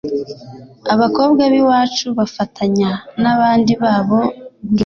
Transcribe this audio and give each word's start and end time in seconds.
abakobwa 0.93 1.41
b'iwacu 1.51 2.05
bafatanya 2.17 2.89
n'abandi 3.21 3.73
babo 3.81 4.19
guhinga 4.25 4.79